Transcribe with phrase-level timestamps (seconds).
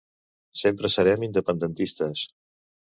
[0.61, 2.29] Sempre serem independentistes.